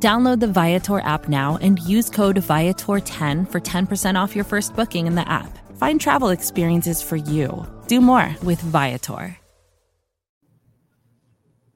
[0.00, 5.08] Download the Viator app now and use code Viator10 for 10% off your first booking
[5.08, 5.58] in the app.
[5.76, 7.66] Find travel experiences for you.
[7.88, 9.36] Do more with Viator.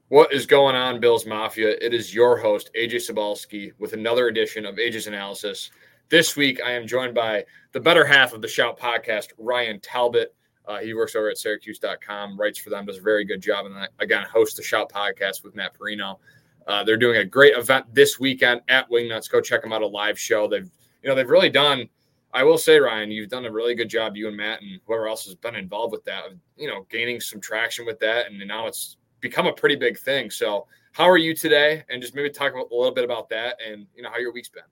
[0.08, 1.70] What is going on, Bills Mafia?
[1.80, 5.70] It is your host, Ajay Cybulski, with another edition of Ajay's Analysis.
[6.10, 10.34] This week, I am joined by the better half of the Shout podcast, Ryan Talbot.
[10.66, 13.88] Uh, he works over at Syracuse.com, writes for them, does a very good job, and
[14.00, 16.20] again, hosts the Shout podcast with Matt Parrino.
[16.66, 19.30] Uh, they're doing a great event this weekend at Wingnuts.
[19.30, 19.82] Go check them out.
[19.82, 20.48] A live show.
[20.48, 20.68] They've
[21.02, 21.88] you know they've really done.
[22.34, 24.16] I will say, Ryan, you've done a really good job.
[24.16, 26.24] You and Matt and whoever else has been involved with that.
[26.56, 30.30] You know, gaining some traction with that, and now it's become a pretty big thing.
[30.30, 31.84] So, how are you today?
[31.90, 34.48] And just maybe talk a little bit about that, and you know how your week's
[34.48, 34.62] been.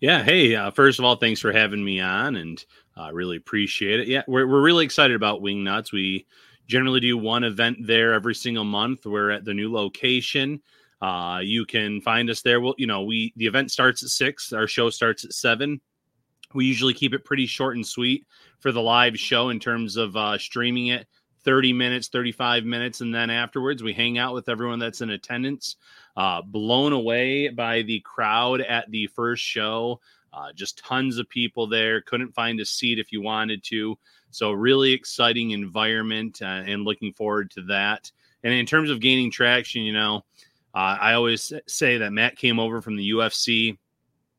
[0.00, 0.22] Yeah.
[0.22, 2.64] Hey, uh, first of all, thanks for having me on, and
[2.96, 4.08] uh, really appreciate it.
[4.08, 5.92] Yeah, we're we're really excited about Wingnuts.
[5.92, 6.26] We
[6.66, 9.06] generally do one event there every single month.
[9.06, 10.60] We're at the new location.
[11.06, 12.60] Uh, you can find us there.
[12.60, 14.52] Well, you know, we the event starts at six.
[14.52, 15.80] Our show starts at seven.
[16.52, 18.26] We usually keep it pretty short and sweet
[18.58, 21.06] for the live show in terms of uh, streaming it.
[21.44, 25.76] 30 minutes, 35 minutes, and then afterwards we hang out with everyone that's in attendance.
[26.16, 30.00] Uh, blown away by the crowd at the first show.
[30.32, 32.00] Uh, just tons of people there.
[32.00, 33.96] Couldn't find a seat if you wanted to.
[34.32, 38.10] So, really exciting environment uh, and looking forward to that.
[38.42, 40.24] And in terms of gaining traction, you know,
[40.76, 43.78] uh, I always say that Matt came over from the UFC,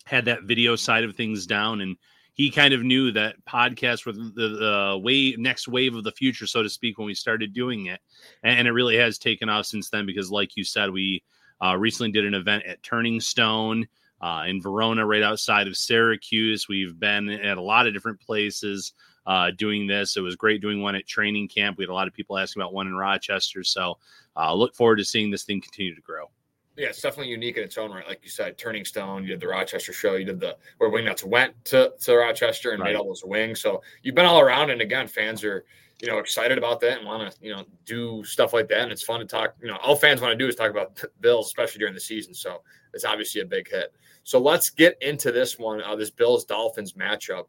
[0.05, 1.97] had that video side of things down, and
[2.35, 6.45] he kind of knew that podcasts were the, the wave, next wave of the future,
[6.45, 7.99] so to speak, when we started doing it.
[8.43, 11.23] And, and it really has taken off since then because, like you said, we
[11.59, 13.87] uh, recently did an event at Turning Stone
[14.21, 16.67] uh, in Verona, right outside of Syracuse.
[16.67, 18.93] We've been at a lot of different places
[19.27, 20.17] uh, doing this.
[20.17, 21.77] It was great doing one at training camp.
[21.77, 23.63] We had a lot of people asking about one in Rochester.
[23.63, 23.97] So
[24.37, 26.29] uh, look forward to seeing this thing continue to grow.
[26.77, 28.07] Yeah, it's definitely unique in its own right.
[28.07, 31.23] Like you said, Turning Stone, you did the Rochester show, you did the where Wingnuts
[31.23, 32.93] went to, to Rochester and right.
[32.93, 33.59] made all those wings.
[33.59, 34.69] So you've been all around.
[34.69, 35.65] And again, fans are,
[35.99, 38.81] you know, excited about that and want to, you know, do stuff like that.
[38.81, 41.03] And it's fun to talk, you know, all fans want to do is talk about
[41.19, 42.35] Bills, especially during the season.
[42.35, 42.61] So
[42.93, 43.91] it's obviously a big hit.
[44.23, 47.45] So let's get into this one, uh, this Bills Dolphins matchup.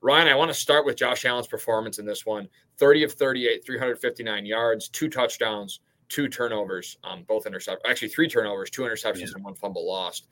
[0.00, 2.48] Ryan, I want to start with Josh Allen's performance in this one
[2.78, 5.80] 30 of 38, 359 yards, two touchdowns
[6.10, 9.34] two turnovers, um, both intercept, actually three turnovers, two interceptions, yeah.
[9.36, 10.26] and one fumble lost.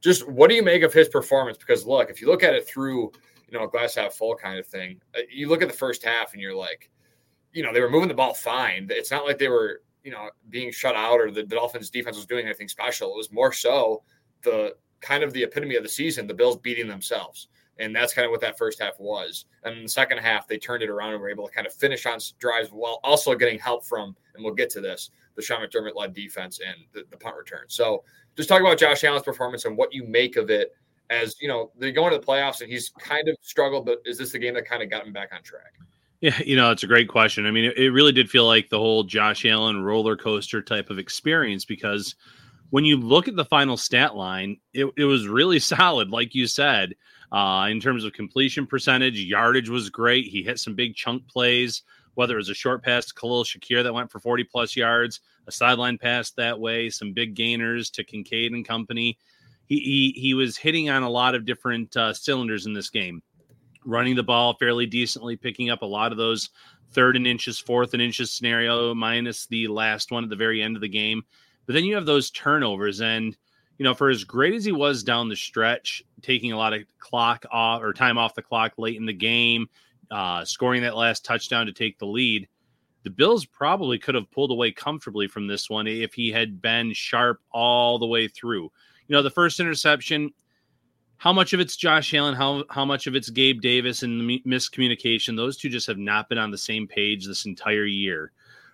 [0.00, 1.58] Just what do you make of his performance?
[1.58, 3.12] Because look, if you look at it through,
[3.48, 6.02] you know, a glass half full kind of thing, uh, you look at the first
[6.02, 6.90] half and you're like,
[7.52, 8.88] you know, they were moving the ball fine.
[8.90, 12.26] It's not like they were, you know, being shut out or the Dolphins defense was
[12.26, 13.12] doing anything special.
[13.12, 14.02] It was more so
[14.42, 17.48] the kind of the epitome of the season, the Bills beating themselves.
[17.80, 19.46] And that's kind of what that first half was.
[19.64, 21.72] And in the second half, they turned it around and were able to kind of
[21.72, 25.66] finish on drives while also getting help from, and we'll get to this, the Sean
[25.66, 27.64] McDermott led defense and the, the punt return.
[27.68, 28.04] So
[28.36, 30.74] just talk about Josh Allen's performance and what you make of it
[31.08, 34.18] as, you know, they're going to the playoffs and he's kind of struggled, but is
[34.18, 35.72] this the game that kind of got him back on track?
[36.20, 37.46] Yeah, you know, it's a great question.
[37.46, 40.90] I mean, it, it really did feel like the whole Josh Allen roller coaster type
[40.90, 42.14] of experience because
[42.68, 46.46] when you look at the final stat line, it, it was really solid, like you
[46.46, 46.94] said.
[47.32, 50.26] Uh, in terms of completion percentage, yardage was great.
[50.26, 51.82] He hit some big chunk plays,
[52.14, 55.20] whether it was a short pass to Khalil Shakir that went for 40 plus yards,
[55.46, 59.16] a sideline pass that way, some big gainers to Kincaid and company.
[59.66, 63.22] He, he, he was hitting on a lot of different uh, cylinders in this game,
[63.84, 66.50] running the ball fairly decently, picking up a lot of those
[66.92, 70.74] third and inches, fourth and inches scenario, minus the last one at the very end
[70.74, 71.22] of the game.
[71.66, 73.36] But then you have those turnovers and–
[73.80, 76.82] you know, for as great as he was down the stretch, taking a lot of
[76.98, 79.70] clock off or time off the clock late in the game,
[80.10, 82.46] uh, scoring that last touchdown to take the lead,
[83.04, 86.92] the Bills probably could have pulled away comfortably from this one if he had been
[86.92, 88.64] sharp all the way through.
[89.08, 90.30] You know, the first interception,
[91.16, 94.42] how much of it's Josh Allen, how how much of it's Gabe Davis and the
[94.46, 95.38] miscommunication?
[95.38, 98.32] Those two just have not been on the same page this entire year.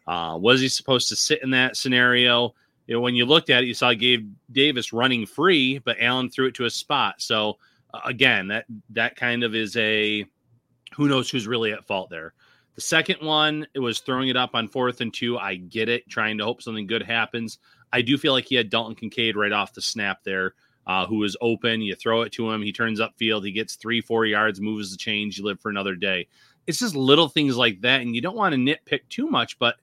[0.08, 2.56] Uh, was he supposed to sit in that scenario?
[2.87, 6.31] You know, when you looked at it, you saw Gabe Davis running free, but Allen
[6.31, 7.17] threw it to a spot.
[7.19, 7.59] So
[7.93, 10.25] uh, again, that that kind of is a
[10.94, 12.33] who knows who's really at fault there.
[12.75, 15.38] The second one, it was throwing it up on fourth and two.
[15.38, 17.59] I get it, trying to hope something good happens.
[17.93, 20.55] I do feel like he had Dalton Kincaid right off the snap there,
[20.87, 21.81] uh, who is open.
[21.81, 24.99] You throw it to him, he turns upfield, he gets three, four yards, moves the
[24.99, 26.29] change, you live for another day.
[26.67, 29.77] It's just little things like that, and you don't want to nitpick too much, but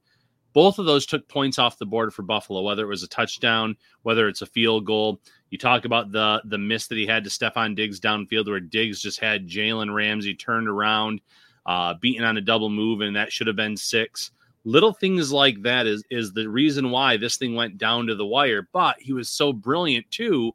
[0.53, 3.75] both of those took points off the board for Buffalo, whether it was a touchdown,
[4.03, 5.19] whether it's a field goal.
[5.49, 9.01] You talk about the the miss that he had to Stefon Diggs downfield, where Diggs
[9.01, 11.21] just had Jalen Ramsey turned around,
[11.65, 14.31] uh, beaten on a double move, and that should have been six.
[14.65, 18.25] Little things like that is is the reason why this thing went down to the
[18.25, 18.67] wire.
[18.71, 20.53] But he was so brilliant too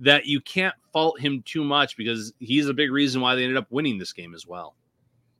[0.00, 3.56] that you can't fault him too much because he's a big reason why they ended
[3.56, 4.74] up winning this game as well.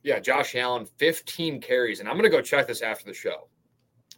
[0.04, 3.48] Yeah, Josh Allen, 15 carries, and I'm gonna go check this after the show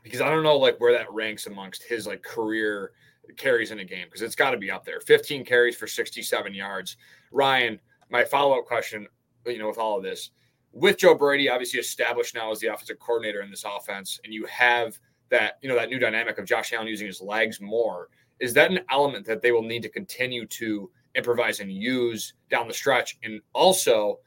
[0.07, 2.93] because I don't know like where that ranks amongst his like career
[3.37, 5.01] carries in a game because it's got to be up there.
[5.01, 6.97] 15 carries for 67 yards.
[7.33, 9.09] Ryan, my follow up question,
[9.47, 10.31] you know, with all of this,
[10.71, 14.45] with Joe Brady obviously established now as the offensive coordinator in this offense, and you
[14.47, 14.97] have
[15.29, 18.09] that you know that new dynamic of Josh Allen using his legs more.
[18.39, 22.69] Is that an element that they will need to continue to improvise and use down
[22.69, 23.19] the stretch?
[23.25, 24.21] And also,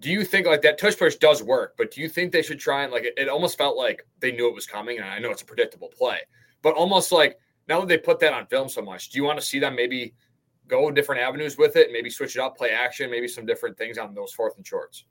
[0.00, 2.60] do you think like that tush push does work, but do you think they should
[2.60, 4.98] try and like it, it, almost felt like they knew it was coming?
[4.98, 6.20] And I know it's a predictable play,
[6.62, 9.40] but almost like now that they put that on film so much, do you want
[9.40, 10.14] to see them maybe
[10.68, 13.98] go different avenues with it, maybe switch it up, play action, maybe some different things
[13.98, 15.04] on those fourth and shorts?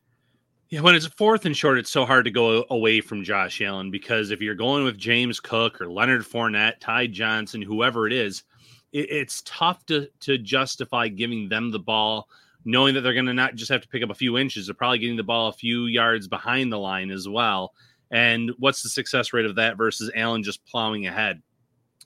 [0.70, 3.90] Yeah, when it's fourth and short, it's so hard to go away from Josh Allen
[3.90, 8.44] because if you're going with James Cook or Leonard Fournette, Ty Johnson, whoever it is,
[8.92, 12.28] it, it's tough to to justify giving them the ball
[12.68, 14.76] knowing that they're going to not just have to pick up a few inches, they're
[14.76, 17.74] probably getting the ball a few yards behind the line as well.
[18.12, 21.42] And what's the success rate of that versus Allen just plowing ahead?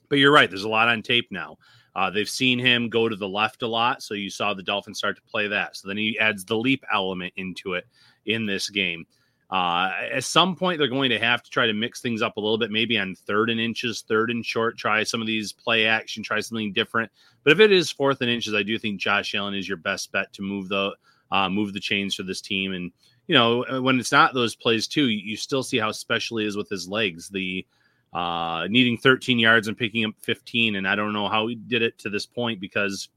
[0.08, 1.56] But you're right, there's a lot on tape now.
[1.96, 4.98] Uh, they've seen him go to the left a lot, so you saw the Dolphins
[4.98, 5.76] start to play that.
[5.76, 7.84] So then he adds the leap element into it
[8.24, 9.04] in this game.
[9.52, 12.40] Uh, at some point, they're going to have to try to mix things up a
[12.40, 15.84] little bit, maybe on third and inches, third and short, try some of these play
[15.84, 17.12] action, try something different.
[17.44, 20.10] But if it is fourth and inches, I do think Josh Allen is your best
[20.10, 20.92] bet to move the
[21.30, 22.72] uh, move the chains for this team.
[22.72, 22.92] And
[23.26, 26.46] you know, uh, when it's not those plays too, you still see how special he
[26.46, 27.28] is with his legs.
[27.28, 27.66] The
[28.14, 31.82] uh, needing 13 yards and picking up 15, and I don't know how he did
[31.82, 33.10] it to this point because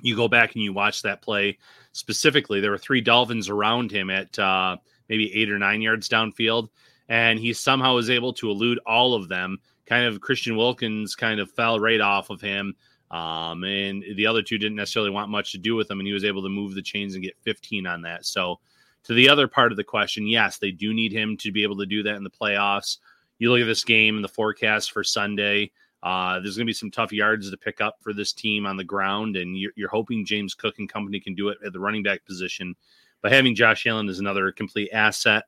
[0.00, 1.58] you go back and you watch that play
[1.92, 2.60] specifically.
[2.60, 4.76] There were three Dolphins around him at uh,
[5.08, 6.68] maybe eight or nine yards downfield.
[7.08, 9.58] And he somehow was able to elude all of them.
[9.86, 12.74] Kind of Christian Wilkins kind of fell right off of him.
[13.10, 16.00] Um, and the other two didn't necessarily want much to do with him.
[16.00, 18.26] And he was able to move the chains and get 15 on that.
[18.26, 18.60] So,
[19.04, 21.78] to the other part of the question, yes, they do need him to be able
[21.78, 22.98] to do that in the playoffs.
[23.38, 25.70] You look at this game and the forecast for Sunday.
[26.02, 28.76] Uh, there's going to be some tough yards to pick up for this team on
[28.76, 31.80] the ground, and you're, you're, hoping James Cook and company can do it at the
[31.80, 32.76] running back position.
[33.22, 35.44] But having Josh Allen is another complete asset.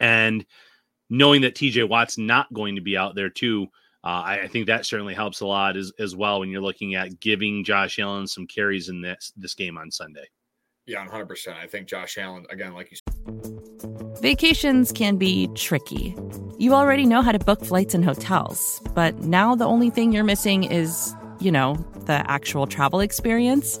[0.00, 0.44] And
[1.10, 3.68] knowing that TJ Watt's not going to be out there too,
[4.04, 6.94] uh, I, I, think that certainly helps a lot as, as well when you're looking
[6.94, 10.26] at giving Josh Allen some carries in this this game on Sunday.
[10.86, 11.56] Yeah, 100%.
[11.56, 14.20] I think Josh Allen, again, like you said.
[14.20, 16.14] Vacations can be tricky.
[16.58, 20.24] You already know how to book flights and hotels, but now the only thing you're
[20.24, 21.74] missing is, you know,
[22.04, 23.80] the actual travel experience.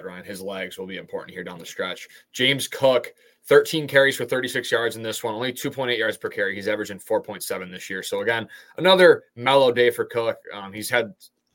[0.00, 2.08] Ryan, his legs will be important here down the stretch.
[2.32, 6.54] James Cook, 13 carries for 36 yards in this one, only 2.8 yards per carry.
[6.54, 8.02] He's averaging 4.7 this year.
[8.02, 10.38] So again, another mellow day for Cook.
[10.52, 11.12] Um, he's had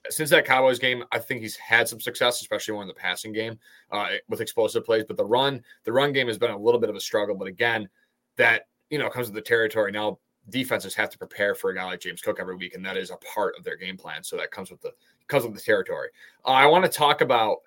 [0.09, 3.33] since that Cowboys game, I think he's had some success, especially more in the passing
[3.33, 3.59] game
[3.91, 5.03] uh, with explosive plays.
[5.05, 7.35] But the run, the run game has been a little bit of a struggle.
[7.35, 7.89] But again,
[8.37, 9.91] that you know comes with the territory.
[9.91, 12.97] Now defenses have to prepare for a guy like James Cook every week, and that
[12.97, 14.23] is a part of their game plan.
[14.23, 14.91] So that comes with the
[15.27, 16.09] comes with the territory.
[16.45, 17.57] Uh, I want to talk about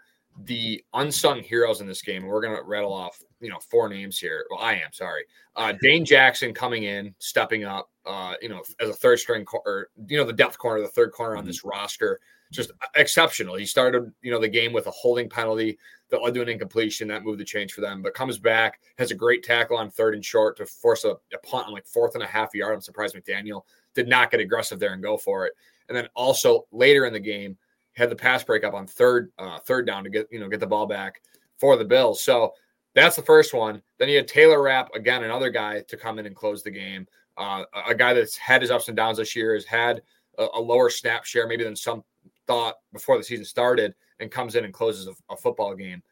[0.45, 2.25] the unsung heroes in this game.
[2.25, 4.47] We're going to rattle off, you know, four names here.
[4.51, 5.25] Well, I am sorry.
[5.57, 9.89] Uh, Dane Jackson coming in, stepping up, uh, you know, as a third string or
[10.09, 11.49] you know, the depth corner, the third corner on mm-hmm.
[11.49, 12.21] this roster.
[12.51, 13.57] just exceptional.
[13.57, 15.79] He started, you know, the game with a holding penalty
[16.11, 19.11] that led to an incompletion that moved the change for them, but comes back, has
[19.11, 22.15] a great tackle on third and short to force a, a punt on like fourth
[22.15, 22.75] and a half yard.
[22.75, 23.63] I'm surprised McDaniel
[23.95, 25.53] did not get aggressive there and go for it.
[25.89, 27.57] And then also later in the game,
[28.01, 30.67] had the pass breakup on third uh, third down to get you know get the
[30.67, 31.23] ball back
[31.59, 32.23] for the Bills.
[32.23, 32.53] So
[32.95, 33.83] that's the first one.
[33.99, 37.07] Then you had Taylor Rapp again, another guy to come in and close the game.
[37.37, 40.03] Uh, a guy that's had his ups and downs this year has had
[40.39, 42.03] a, a, lower snap share maybe than some
[42.47, 46.03] thought before the season started, and comes in and closes a, a football game.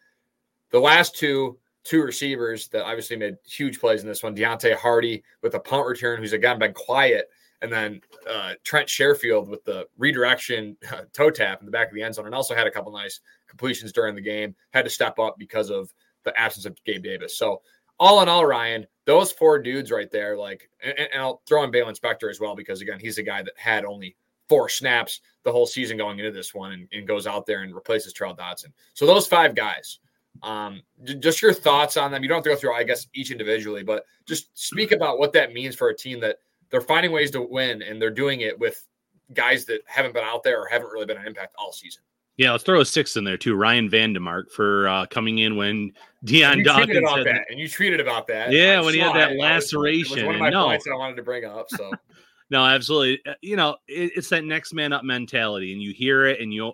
[0.70, 4.36] The last two two receivers that obviously made huge plays in this one.
[4.36, 7.30] Deonte Harty with a punt return, who's again been quiet,
[7.62, 11.94] and then uh, Trent Sherfield with the redirection uh, toe tap in the back of
[11.94, 14.54] the end zone, and also had a couple nice completions during the game.
[14.72, 15.92] Had to step up because of
[16.24, 17.36] the absence of Gabe Davis.
[17.36, 17.62] So
[18.00, 21.72] all in all, Ryan, those four dudes right there, like, and, and I'll throw in
[21.72, 24.16] Baylon Spector as well because again, he's a guy that had only
[24.48, 27.74] four snaps the whole season going into this one, and, and goes out there and
[27.74, 28.72] replaces Charles Dodson.
[28.94, 29.98] So those five guys.
[30.42, 30.82] Um,
[31.18, 32.22] just your thoughts on them.
[32.22, 35.32] You don't have to go through, I guess, each individually, but just speak about what
[35.32, 36.36] that means for a team that
[36.70, 38.86] they're finding ways to win and they're doing it with
[39.34, 42.02] guys that haven't been out there or haven't really been an impact all season.
[42.36, 43.56] Yeah, let's throw a six in there too.
[43.56, 47.46] Ryan Van Demark for uh, coming in when Dion Dawkins said that.
[47.50, 48.52] and you tweeted about that.
[48.52, 49.40] Yeah, I when he had that it.
[49.40, 50.18] laceration.
[50.18, 50.66] It was, one of my no.
[50.66, 51.66] points that I wanted to bring up.
[51.68, 51.90] So
[52.50, 53.20] no, absolutely.
[53.28, 56.54] Uh, you know, it, it's that next man up mentality, and you hear it, and
[56.54, 56.72] you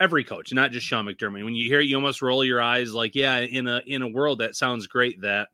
[0.00, 1.44] every coach, not just Sean McDermott.
[1.44, 4.08] When you hear it, you almost roll your eyes, like, yeah, in a in a
[4.08, 5.48] world that sounds great that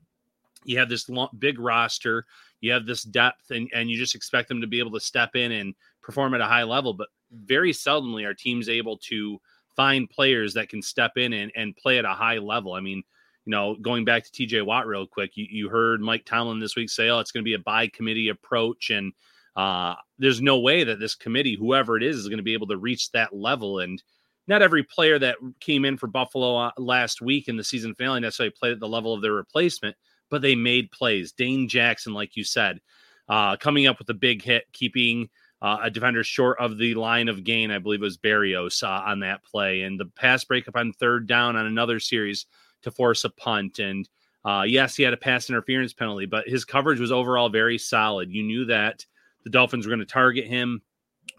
[0.65, 2.27] you have this long, big roster,
[2.61, 5.37] you have this depth, and and you just expect them to be able to step
[5.37, 9.41] in and perform at a high level, but very seldomly are teams able to
[9.75, 12.73] find players that can step in and, and play at a high level.
[12.73, 13.03] I mean,
[13.45, 16.77] you know, going back to TJ Watt real quick, you, you heard Mike Tomlin this
[16.77, 18.91] week say, oh, it's going to be a by committee approach.
[18.91, 19.13] And
[19.55, 22.67] uh, there's no way that this committee, whoever it is, is going to be able
[22.69, 23.81] to reach that level.
[23.81, 24.03] And
[24.49, 28.21] not every player that came in for Buffalo uh, last week in the season finale
[28.21, 29.97] necessarily played at the level of their replacement,
[30.31, 31.33] but they made plays.
[31.33, 32.81] Dane Jackson, like you said,
[33.29, 35.29] uh, coming up with a big hit, keeping–
[35.63, 37.71] uh, a defender short of the line of gain.
[37.71, 41.27] I believe it was Berrios uh, on that play, and the pass breakup on third
[41.27, 42.47] down on another series
[42.83, 43.79] to force a punt.
[43.79, 44.09] And
[44.45, 48.31] uh, yes, he had a pass interference penalty, but his coverage was overall very solid.
[48.31, 49.05] You knew that
[49.45, 50.83] the Dolphins were going to target him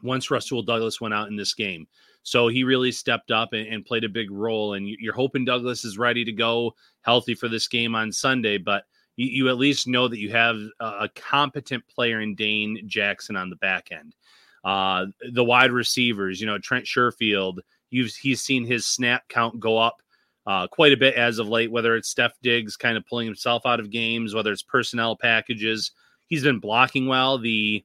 [0.03, 1.87] once Rasul Douglas went out in this game.
[2.23, 4.73] So he really stepped up and, and played a big role.
[4.73, 8.83] And you're hoping Douglas is ready to go healthy for this game on Sunday, but
[9.15, 13.35] you, you at least know that you have a, a, competent player in Dane Jackson
[13.35, 14.15] on the back end.
[14.63, 17.59] Uh, the wide receivers, you know, Trent Sherfield,
[17.89, 20.01] you've he's seen his snap count go up
[20.45, 23.65] uh, quite a bit as of late, whether it's Steph Diggs kind of pulling himself
[23.65, 25.91] out of games, whether it's personnel packages.
[26.27, 27.37] He's been blocking well.
[27.37, 27.83] The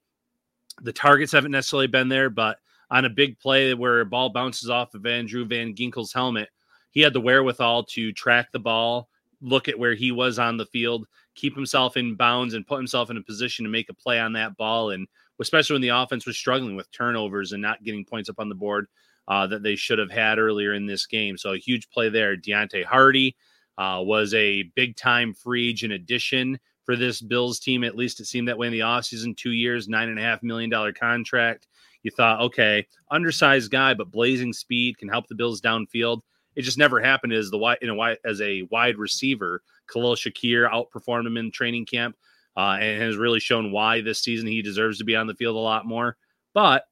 [0.81, 2.59] the targets haven't necessarily been there, but
[2.93, 6.51] on a big play where a ball bounces off of Andrew Van Ginkel's helmet,
[6.91, 9.09] he had the wherewithal to track the ball,
[9.41, 13.09] look at where he was on the field, keep himself in bounds and put himself
[13.11, 14.91] in a position to make a play on that ball.
[14.91, 15.09] And
[15.41, 18.55] especially when the offense was struggling with turnovers and not getting points up on the
[18.55, 18.87] board
[19.27, 21.39] uh, that they should have had earlier in this game.
[21.39, 22.37] So a huge play there.
[22.37, 23.37] Deonte Harty
[23.79, 27.85] uh, was a big time free agent addition for this Bills team.
[27.85, 29.35] At least it seemed that way in the offseason.
[29.37, 31.69] Two years, nine and a half million dollar contract.
[32.03, 36.21] You thought, okay, undersized guy, but blazing speed can help the Bills downfield.
[36.57, 39.63] It just never happened as the wide, you know, why as a wide receiver.
[39.91, 42.17] Khalil Shakir outperformed him in training camp
[42.57, 45.57] uh, and has really shown why this season he deserves to be on the field
[45.57, 46.17] a lot more.
[46.55, 46.85] But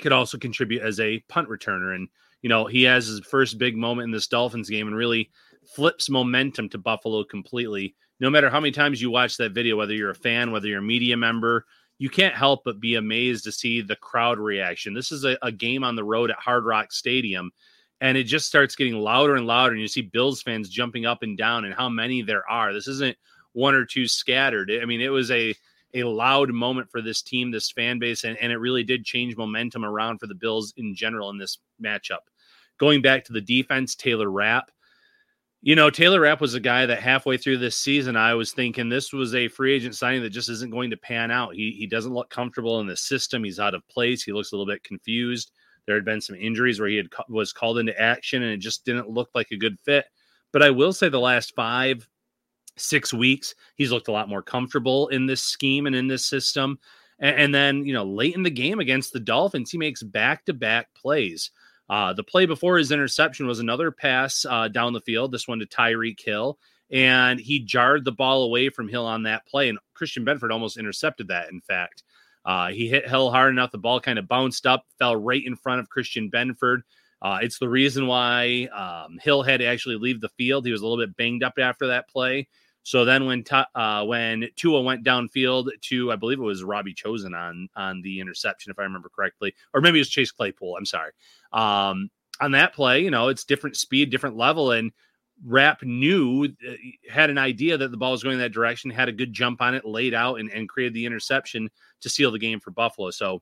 [0.00, 1.94] could also contribute as a punt returner.
[1.94, 2.08] And,
[2.42, 5.30] you know, he has his first big moment in this Dolphins game and really
[5.74, 7.94] flips momentum to Buffalo completely.
[8.20, 10.78] No matter how many times you watch that video, whether you're a fan, whether you're
[10.78, 11.64] a media member,
[11.98, 14.94] you can't help but be amazed to see the crowd reaction.
[14.94, 17.52] This is a, a game on the road at Hard Rock Stadium
[18.00, 21.22] and it just starts getting louder and louder and you see bills fans jumping up
[21.22, 22.72] and down and how many there are.
[22.72, 23.16] This isn't
[23.52, 24.70] one or two scattered.
[24.82, 25.54] I mean it was a
[25.96, 29.36] a loud moment for this team this fan base and, and it really did change
[29.36, 32.26] momentum around for the bills in general in this matchup.
[32.78, 34.70] Going back to the defense taylor rapp
[35.64, 38.88] you know taylor rapp was a guy that halfway through this season i was thinking
[38.88, 41.86] this was a free agent signing that just isn't going to pan out he, he
[41.86, 44.84] doesn't look comfortable in the system he's out of place he looks a little bit
[44.84, 45.50] confused
[45.86, 48.84] there had been some injuries where he had was called into action and it just
[48.84, 50.06] didn't look like a good fit.
[50.52, 52.08] But I will say the last five,
[52.76, 56.78] six weeks, he's looked a lot more comfortable in this scheme and in this system.
[57.18, 60.44] And, and then, you know, late in the game against the Dolphins, he makes back
[60.46, 61.50] to back plays.
[61.88, 65.58] Uh, the play before his interception was another pass uh, down the field, this one
[65.58, 66.58] to Tyreek Hill.
[66.90, 69.68] And he jarred the ball away from Hill on that play.
[69.68, 72.02] And Christian Benford almost intercepted that, in fact.
[72.44, 73.70] Uh, he hit Hill hard enough.
[73.70, 76.82] The ball kind of bounced up, fell right in front of Christian Benford.
[77.22, 80.66] Uh, it's the reason why um, Hill had to actually leave the field.
[80.66, 82.48] He was a little bit banged up after that play.
[82.84, 87.34] So then when uh, when Tua went downfield to I believe it was Robbie Chosen
[87.34, 90.76] on on the interception if I remember correctly, or maybe it was Chase Claypool.
[90.76, 91.10] I'm sorry.
[91.52, 92.10] Um,
[92.40, 94.92] on that play, you know, it's different speed, different level, and
[95.44, 96.72] Rapp knew uh,
[97.10, 99.74] had an idea that the ball was going that direction, had a good jump on
[99.74, 103.10] it, laid out, and, and created the interception to seal the game for Buffalo.
[103.10, 103.40] So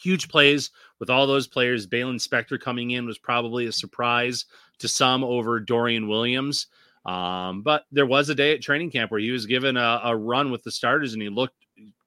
[0.00, 1.86] huge plays with all those players.
[1.86, 4.46] Baylon Spector coming in was probably a surprise
[4.78, 6.68] to some over Dorian Williams.
[7.04, 10.16] Um, but there was a day at training camp where he was given a, a
[10.16, 11.56] run with the starters and he looked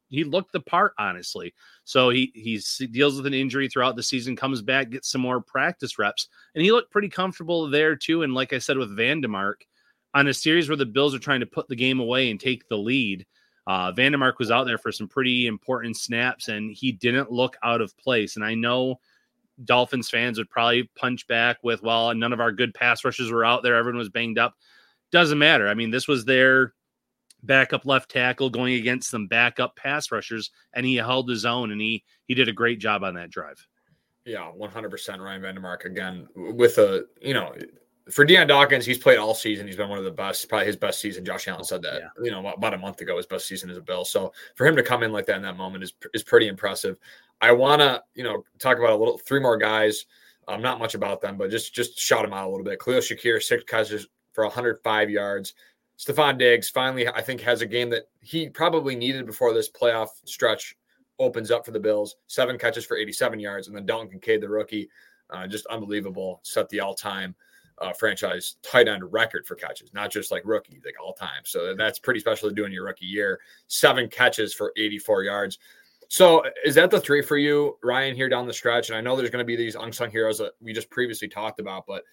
[0.10, 1.54] he looked the part, honestly.
[1.84, 5.42] So he he deals with an injury throughout the season, comes back, gets some more
[5.42, 8.24] practice reps, and he looked pretty comfortable there too.
[8.24, 9.56] And like I said with Van Demark,
[10.14, 12.68] on a series where the Bills are trying to put the game away and take
[12.70, 13.26] the lead,
[13.68, 17.58] uh, Van Demark was out there for some pretty important snaps, and he didn't look
[17.64, 18.36] out of place.
[18.36, 19.00] And I know
[19.64, 23.46] Dolphins fans would probably punch back with, "Well, none of our good pass rushes were
[23.46, 24.56] out there; everyone was banged up."
[25.12, 25.68] Doesn't matter.
[25.68, 26.74] I mean, this was their
[27.44, 31.80] backup left tackle going against some backup pass rushers, and he held his own, and
[31.80, 33.66] he he did a great job on that drive.
[34.26, 35.22] Yeah, one hundred percent.
[35.22, 37.56] Ryan Van Demark again with a you know
[38.10, 39.66] for Dion Dawkins, he's played all season.
[39.66, 41.26] He's been one of the best, probably his best season.
[41.26, 42.24] Josh Allen said that, yeah.
[42.24, 44.06] you know, about a month ago, his best season as a Bill.
[44.06, 46.98] So for him to come in like that in that moment is is pretty impressive.
[47.42, 50.06] I want to, you know, talk about a little three more guys.
[50.48, 52.80] Um, not much about them, but just just shout them out a little bit.
[52.80, 55.54] Khalil Shakir, six catches for 105 yards.
[55.98, 60.10] Stefon Diggs finally, I think, has a game that he probably needed before this playoff
[60.26, 60.76] stretch
[61.20, 62.18] opens up for the Bills.
[62.28, 64.90] Seven catches for 87 yards, and then Dalton Kincaid, the rookie,
[65.30, 66.42] uh, just unbelievable.
[66.44, 67.34] Set the all-time
[67.80, 71.42] uh, franchise tight end record for catches, not just like rookie, like all time.
[71.46, 73.40] So that's pretty special to do in your rookie year.
[73.68, 75.60] Seven catches for 84 yards.
[76.08, 78.90] So is that the three for you, Ryan, here down the stretch?
[78.90, 81.60] And I know there's going to be these unsung heroes that we just previously talked
[81.60, 82.04] about, but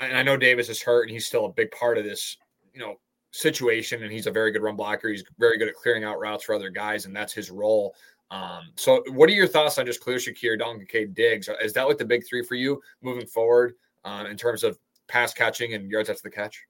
[0.00, 2.36] I know Davis is hurt and he's still a big part of this,
[2.72, 2.96] you know,
[3.32, 4.02] situation.
[4.02, 5.08] And he's a very good run blocker.
[5.08, 7.94] He's very good at clearing out routes for other guys, and that's his role.
[8.30, 11.48] Um, so what are your thoughts on just Khalil Shakir, Dalton Kincaid, Diggs?
[11.62, 15.32] Is that like the big three for you moving forward uh, in terms of pass
[15.32, 16.62] catching and yards after the catch?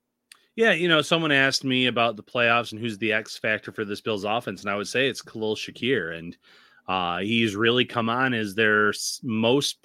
[0.56, 3.84] Yeah, you know, someone asked me about the playoffs and who's the X factor for
[3.84, 6.36] this Bills offense, and I would say it's Khalil Shakir, and
[6.88, 9.78] uh, he's really come on as their most,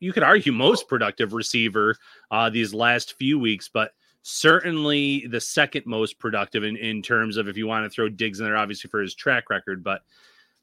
[0.00, 1.94] you could argue, most productive receiver
[2.30, 7.48] uh, these last few weeks, but certainly the second most productive in, in terms of
[7.48, 10.02] if you want to throw Diggs in there, obviously for his track record, but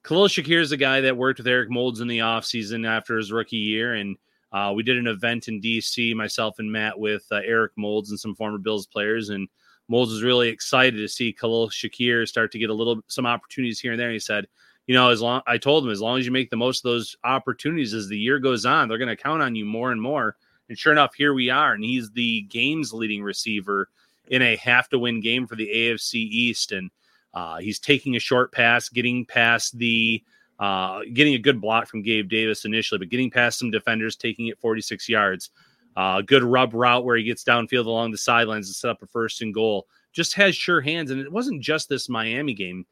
[0.04, 3.32] Khalil Shakir is a guy that worked with Eric Moulds in the offseason after his
[3.32, 4.16] rookie year, and
[4.52, 8.20] uh, we did an event in DC, myself and Matt, with uh, Eric Moulds and
[8.20, 9.48] some former Bills players, and
[9.90, 13.80] Moulds was really excited to see Khalil Shakir start to get a little some opportunities
[13.80, 14.12] here and there.
[14.12, 14.48] He said,
[14.88, 16.92] "You know, as long I told him, as long as you make the most of
[16.92, 20.02] those opportunities as the year goes on, they're going to count on you more and
[20.02, 20.36] more."
[20.70, 23.90] And sure enough, here we are, and he's the game's leading receiver
[24.30, 26.90] in a have to win game for the AFC East, and
[27.34, 30.24] uh, he's taking a short pass, getting past the
[30.60, 34.48] uh, getting a good block from Gabe Davis initially, but getting past some defenders, taking
[34.48, 35.52] it 46 yards.
[35.96, 39.08] Uh, good rub route where he gets downfield along the sidelines to set up a
[39.08, 39.88] first and goal.
[40.14, 41.12] Just has sure hands.
[41.12, 42.86] And it wasn't just this Miami game.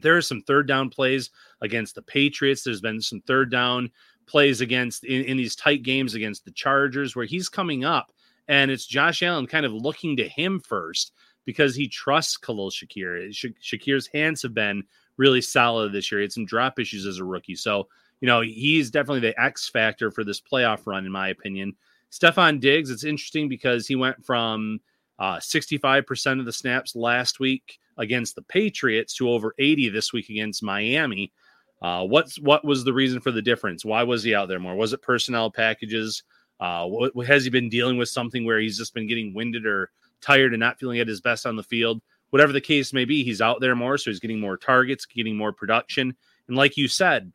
[0.00, 2.62] There are some third down plays against the Patriots.
[2.62, 3.90] There's been some third down
[4.26, 8.12] plays against in, in these tight games against the Chargers where he's coming up
[8.50, 11.12] and it's Josh Allen kind of looking to him first
[11.44, 13.30] because he trusts Khalil Shakir.
[13.62, 14.82] Shakir's hands have been
[15.16, 16.20] really solid this year.
[16.20, 17.54] He had some drop issues as a rookie.
[17.54, 17.86] So,
[18.20, 21.76] you know, he's definitely the X factor for this playoff run, in my opinion.
[22.10, 24.80] Stefon Diggs, it's interesting because he went from
[25.20, 30.30] uh, 65% of the snaps last week against the Patriots to over 80 this week
[30.30, 31.32] against Miami.
[31.82, 33.84] Uh, what's what was the reason for the difference?
[33.84, 34.74] Why was he out there more?
[34.74, 36.24] Was it personnel packages?
[36.58, 39.90] Uh, what, has he been dealing with something where he's just been getting winded or
[40.20, 42.02] tired and not feeling at his best on the field?
[42.30, 45.36] whatever the case may be, he's out there more, so he's getting more targets, getting
[45.36, 46.16] more production.
[46.48, 47.32] And like you said,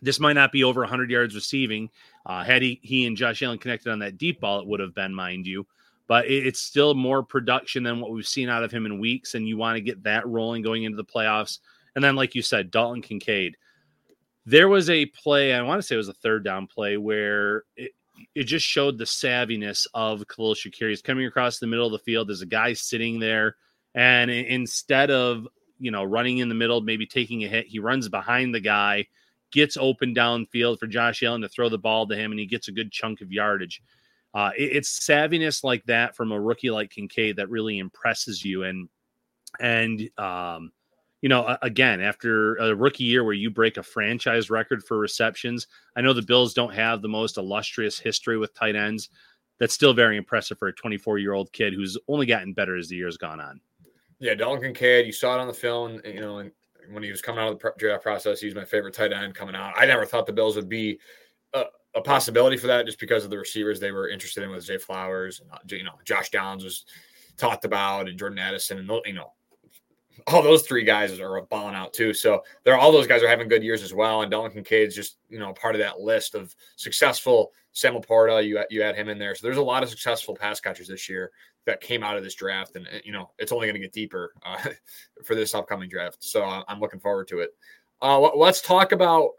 [0.00, 1.90] this might not be over 100 yards receiving.
[2.24, 4.94] Uh, had he, he and Josh Allen connected on that deep ball, it would have
[4.94, 5.66] been, mind you.
[6.08, 9.46] But it's still more production than what we've seen out of him in weeks, and
[9.46, 11.58] you want to get that rolling going into the playoffs.
[11.94, 13.56] And then, like you said, Dalton Kincaid.
[14.46, 17.64] There was a play, I want to say it was a third down play, where
[17.76, 17.92] it,
[18.34, 20.88] it just showed the savviness of Khalil Shakir.
[20.88, 22.28] He's coming across the middle of the field.
[22.28, 23.56] There's a guy sitting there
[23.94, 28.08] and instead of, you know, running in the middle, maybe taking a hit, he runs
[28.08, 29.06] behind the guy,
[29.50, 32.68] gets open downfield for Josh Allen to throw the ball to him, and he gets
[32.68, 33.82] a good chunk of yardage.
[34.34, 38.64] Uh, it, it's savviness like that from a rookie like Kincaid that really impresses you.
[38.64, 38.88] And,
[39.60, 40.72] and, um,
[41.20, 45.66] you know, again, after a rookie year where you break a franchise record for receptions,
[45.96, 49.08] I know the Bills don't have the most illustrious history with tight ends.
[49.58, 52.88] That's still very impressive for a 24 year old kid who's only gotten better as
[52.88, 53.60] the year's gone on.
[54.20, 56.52] Yeah, Dalton Kincaid, you saw it on the film, you know, and
[56.90, 59.34] when he was coming out of the draft process, he was my favorite tight end
[59.34, 59.74] coming out.
[59.76, 60.98] I never thought the Bills would be
[61.54, 61.64] a,
[61.98, 64.78] a possibility for that just because of the receivers they were interested in with Zay
[64.78, 66.84] Flowers and, uh, you know, Josh Downs was
[67.36, 69.32] talked about and Jordan Addison and, you know,
[70.26, 72.12] all those three guys are balling out too.
[72.12, 74.22] So they're all those guys are having good years as well.
[74.22, 77.52] And Dalton Kincaid's just you know part of that list of successful.
[77.72, 79.34] Sam LaPorta, you you add him in there.
[79.34, 81.30] So there's a lot of successful pass catchers this year
[81.66, 84.32] that came out of this draft, and you know it's only going to get deeper
[84.44, 84.58] uh,
[85.24, 86.18] for this upcoming draft.
[86.20, 87.50] So I'm looking forward to it.
[88.02, 89.30] Uh, let's talk about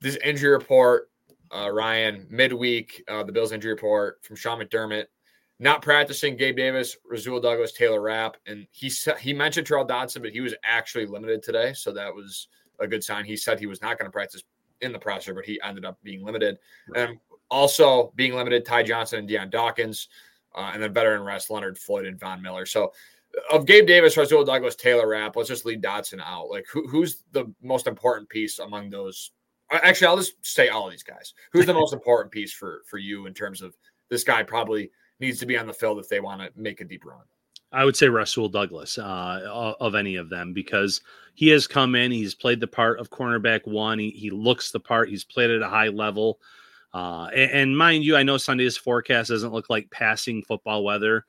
[0.00, 1.10] this injury report,
[1.50, 2.26] uh, Ryan.
[2.30, 5.06] Midweek, uh, the Bills injury report from Sean McDermott
[5.58, 10.22] not practicing Gabe Davis, Rasul Douglas, Taylor Rapp, and he said he mentioned Terrell Dodson,
[10.22, 13.24] but he was actually limited today, so that was a good sign.
[13.24, 14.42] He said he was not going to practice
[14.82, 17.08] in the presser, but he ended up being limited, right.
[17.08, 17.18] and
[17.50, 20.08] also being limited Ty Johnson and Dion Dawkins,
[20.54, 22.66] uh, and then veteran rest Leonard Floyd and Von Miller.
[22.66, 22.92] So
[23.50, 26.50] of Gabe Davis, Rasul Douglas, Taylor Rapp, let's just leave Dodson out.
[26.50, 29.32] Like who, who's the most important piece among those?
[29.70, 31.34] Actually, I'll just say all of these guys.
[31.52, 33.76] Who's the most important piece for for you in terms of
[34.08, 36.84] this guy probably needs to be on the field if they want to make a
[36.84, 37.22] deep run.
[37.72, 41.00] I would say Rasul Douglas uh, of any of them because
[41.34, 43.98] he has come in, he's played the part of cornerback one.
[43.98, 45.08] He, he looks the part.
[45.08, 46.38] He's played at a high level.
[46.94, 51.26] Uh, and, and, mind you, I know Sunday's forecast doesn't look like passing football weather,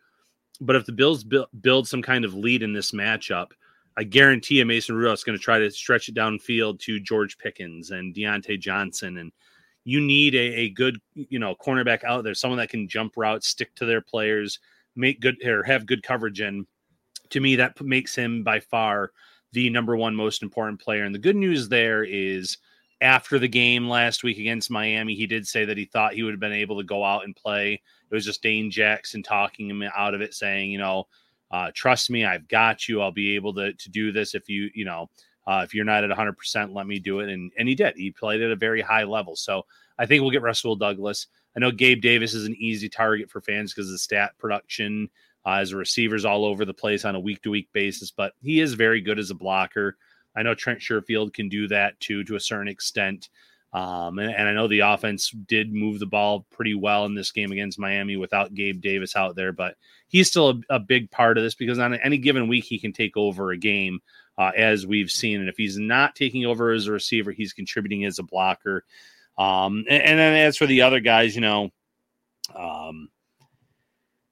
[0.61, 3.51] but if the Bills build, build some kind of lead in this matchup,
[3.97, 7.91] I guarantee you Mason Rudolph's going to try to stretch it downfield to George Pickens
[7.91, 9.31] and Diontae Johnson and–
[9.87, 13.47] you need a, a good, you know, cornerback out there, someone that can jump routes,
[13.47, 14.59] stick to their players,
[14.97, 16.41] make good or have good coverage.
[16.41, 16.67] And
[17.29, 19.11] to me, that makes him by far
[19.53, 21.05] the number one most important player.
[21.05, 22.57] And the good news there is
[22.99, 26.33] after the game last week against Miami, he did say that he thought he would
[26.33, 27.81] have been able to go out and play.
[28.11, 31.07] It was just Dane Jackson talking him out of it, saying, you know,
[31.51, 33.01] uh, trust me, I've got you.
[33.01, 35.09] I'll be able to to do this if you, you know,
[35.47, 37.29] uh, if you're not at 100%, let me do it.
[37.29, 37.95] And, and he did.
[37.95, 39.35] He played at a very high level.
[39.35, 39.65] So
[39.97, 41.27] I think we'll get Rasul Douglas.
[41.55, 45.09] I know Gabe Davis is an easy target for fans because the stat production
[45.45, 48.33] uh, as a receivers all over the place on a week to week basis, but
[48.41, 49.97] he is very good as a blocker.
[50.35, 53.29] I know Trent Sherfield can do that too to a certain extent.
[53.73, 57.31] Um, and, and, I know the offense did move the ball pretty well in this
[57.31, 59.75] game against Miami without Gabe Davis out there, but
[60.07, 62.93] he's still a, a big part of this because on any given week he can
[62.93, 63.99] take over a game
[64.37, 65.41] uh, as we've seen.
[65.41, 68.85] And if he's not taking over as a receiver, he's contributing as a blocker.
[69.37, 71.69] Um, and, and, then as for the other guys, you know,
[72.55, 73.09] um,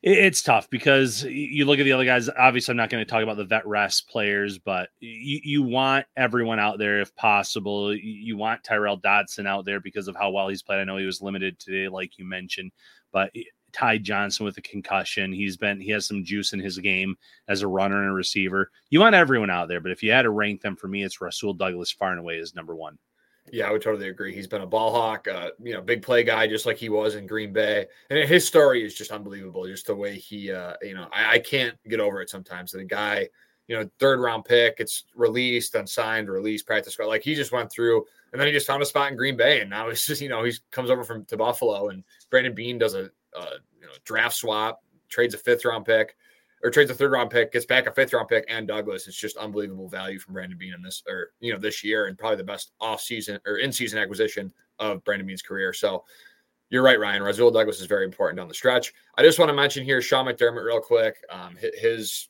[0.05, 2.29] it's tough because you look at the other guys.
[2.29, 6.05] Obviously, I'm not going to talk about the vet rest players, but you, you want
[6.15, 7.91] everyone out there if possible.
[7.95, 10.79] You want Tyrel Dodson out there because of how well he's played.
[10.79, 12.71] I know he was limited today, like you mentioned,
[13.11, 13.31] but
[13.73, 15.33] Ty Johnson with a concussion.
[15.33, 17.15] He's been he has some juice in his game
[17.47, 18.69] as a runner and a receiver.
[18.91, 21.19] You want everyone out there, but if you had to rank them for me, it's
[21.19, 22.99] Rasul Douglas far and away is number one.
[23.51, 24.33] Yeah, I would totally agree.
[24.33, 27.15] He's been a ball hawk, uh, you know, big play guy, just like he was
[27.15, 27.85] in Green Bay.
[28.09, 29.65] And his story is just unbelievable.
[29.67, 32.71] Just the way he, uh, you know, I, I can't get over it sometimes.
[32.71, 33.29] The guy,
[33.67, 37.05] you know, third round pick, it's released, unsigned, released, practice squad.
[37.07, 39.61] Like he just went through, and then he just found a spot in Green Bay,
[39.61, 42.79] and now it's just, you know, he comes over from to Buffalo, and Brandon Beane
[42.79, 46.15] does a uh, you know, draft swap, trades a fifth round pick,
[46.65, 49.07] or trades a third round pick, gets back a fifth round pick and Douglas.
[49.07, 52.17] It's just unbelievable value from Brandon Beane in this, or you know, this year, and
[52.17, 55.73] probably the best off season or in season acquisition of Brandon Beane's career.
[55.73, 56.03] So
[56.71, 57.21] you're right, Ryan.
[57.21, 58.93] Rasul Douglas is very important down the stretch.
[59.15, 61.17] I just want to mention here Sean McDermott real quick.
[61.29, 62.29] Um, his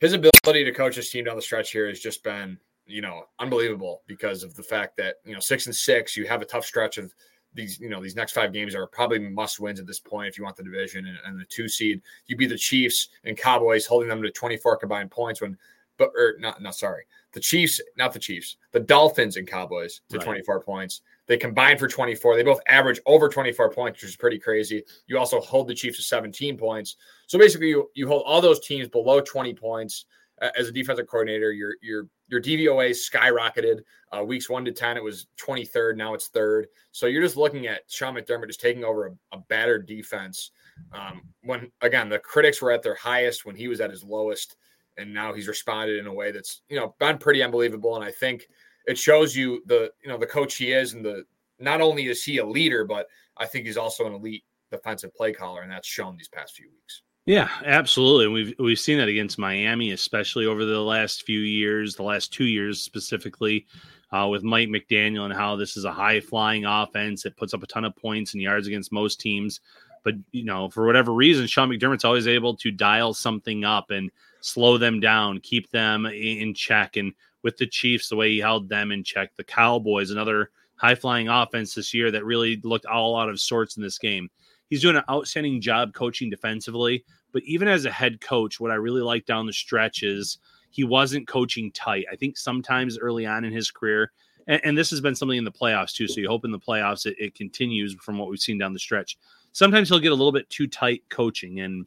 [0.00, 3.26] his ability to coach his team down the stretch here has just been, you know,
[3.38, 6.64] unbelievable because of the fact that you know six and six, you have a tough
[6.64, 7.14] stretch of
[7.54, 10.36] these you know these next five games are probably must wins at this point if
[10.36, 12.02] you want the division and, and the two seed.
[12.26, 15.56] You be the chiefs and cowboys holding them to 24 combined points when
[15.96, 17.04] but or not not sorry.
[17.32, 20.24] The chiefs not the chiefs the dolphins and cowboys to right.
[20.24, 21.02] 24 points.
[21.26, 24.84] They combine for 24 they both average over 24 points which is pretty crazy.
[25.06, 26.96] You also hold the chiefs to 17 points.
[27.26, 30.06] So basically you, you hold all those teams below 20 points
[30.40, 33.80] as a defensive coordinator, your your your DVOA skyrocketed.
[34.12, 35.96] Uh, weeks one to ten, it was 23rd.
[35.96, 36.68] Now it's third.
[36.92, 40.50] So you're just looking at Sean McDermott just taking over a, a battered defense.
[40.92, 44.56] Um, when again the critics were at their highest when he was at his lowest,
[44.96, 47.94] and now he's responded in a way that's you know been pretty unbelievable.
[47.96, 48.48] And I think
[48.86, 51.24] it shows you the you know the coach he is, and the
[51.58, 55.32] not only is he a leader, but I think he's also an elite defensive play
[55.32, 57.02] caller, and that's shown these past few weeks.
[57.26, 58.28] Yeah, absolutely.
[58.28, 62.44] We've we've seen that against Miami, especially over the last few years, the last two
[62.44, 63.66] years specifically,
[64.12, 67.62] uh, with Mike McDaniel and how this is a high flying offense that puts up
[67.62, 69.60] a ton of points and yards against most teams.
[70.02, 74.10] But you know, for whatever reason, Sean McDermott's always able to dial something up and
[74.42, 76.96] slow them down, keep them in check.
[76.96, 80.94] And with the Chiefs, the way he held them in check, the Cowboys, another high
[80.94, 84.28] flying offense this year that really looked all out of sorts in this game
[84.70, 87.04] he's doing an outstanding job coaching defensively.
[87.32, 90.38] But even as a head coach, what I really like down the stretch is
[90.70, 92.06] he wasn't coaching tight.
[92.10, 94.12] I think sometimes early on in his career,
[94.46, 96.08] and, and this has been something in the playoffs too.
[96.08, 98.78] So you hope in the playoffs it, it continues from what we've seen down the
[98.78, 99.18] stretch.
[99.52, 101.86] Sometimes he'll get a little bit too tight coaching and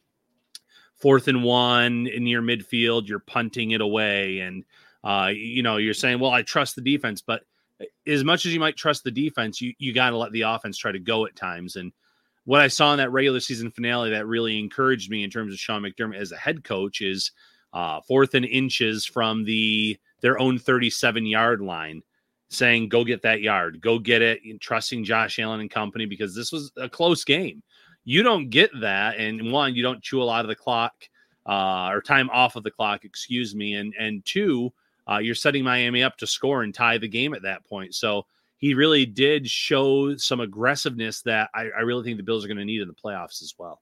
[0.96, 4.40] fourth and one in near midfield, you're punting it away.
[4.40, 4.66] And,
[5.04, 7.44] uh, you know, you're saying, well, I trust the defense, but
[8.08, 10.78] as much as you might trust the defense, you, you got to let the offense
[10.78, 11.76] try to go at times.
[11.76, 11.92] And
[12.48, 15.60] what I saw in that regular season finale that really encouraged me in terms of
[15.60, 17.34] Sean McDermott as a head coach is
[17.74, 22.02] uh, fourth and inches from the their own 37 yard line,
[22.48, 26.34] saying, "Go get that yard, go get it," and trusting Josh Allen and company because
[26.34, 27.62] this was a close game.
[28.06, 30.94] You don't get that, and one, you don't chew a lot of the clock
[31.48, 34.72] uh, or time off of the clock, excuse me, and and two,
[35.12, 37.94] uh, you're setting Miami up to score and tie the game at that point.
[37.94, 38.26] So
[38.58, 42.58] he really did show some aggressiveness that I, I really think the Bills are going
[42.58, 43.82] to need in the playoffs as well.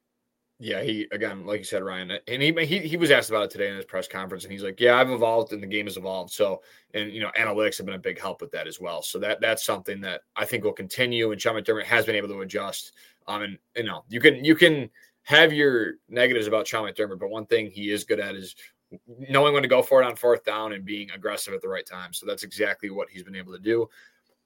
[0.58, 3.50] Yeah, he again, like you said, Ryan, and he, he he was asked about it
[3.50, 5.98] today in his press conference, and he's like, "Yeah, I've evolved, and the game has
[5.98, 6.62] evolved." So,
[6.94, 9.02] and you know, analytics have been a big help with that as well.
[9.02, 12.30] So that that's something that I think will continue, and Sean McDermott has been able
[12.30, 12.94] to adjust.
[13.28, 14.90] Um, and you know, you can you can
[15.24, 18.56] have your negatives about Sean McDermott, but one thing he is good at is
[19.28, 21.86] knowing when to go for it on fourth down and being aggressive at the right
[21.86, 22.14] time.
[22.14, 23.90] So that's exactly what he's been able to do.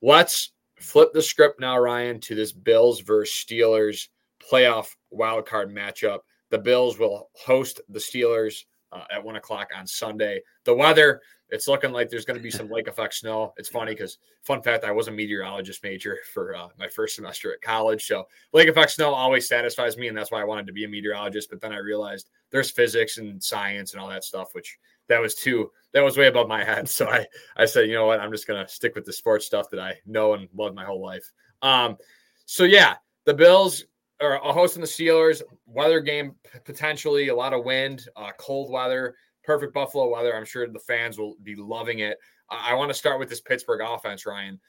[0.01, 4.07] Let's flip the script now, Ryan, to this Bills versus Steelers
[4.51, 6.19] playoff wild card matchup.
[6.49, 10.41] The Bills will host the Steelers uh, at one o'clock on Sunday.
[10.63, 13.53] The weather, it's looking like there's going to be some lake effect snow.
[13.57, 17.51] It's funny because, fun fact, I was a meteorologist major for uh, my first semester
[17.53, 18.05] at college.
[18.05, 20.89] So, lake effect snow always satisfies me, and that's why I wanted to be a
[20.89, 21.49] meteorologist.
[21.49, 24.77] But then I realized there's physics and science and all that stuff, which
[25.10, 26.88] that was too that was way above my head.
[27.00, 27.26] So I
[27.58, 29.95] I said, you know what, I'm just gonna stick with the sports stuff that I
[30.06, 31.30] know and love my whole life.
[31.62, 31.98] Um,
[32.45, 32.95] so yeah,
[33.26, 33.84] the Bills
[34.22, 35.41] are hosting the Steelers.
[35.65, 40.36] Weather game potentially a lot of wind, uh, cold weather, perfect Buffalo weather.
[40.36, 42.17] I'm sure the fans will be loving it.
[42.50, 44.60] I, I want to start with this Pittsburgh offense, Ryan.